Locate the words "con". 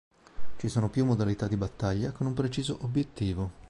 2.11-2.25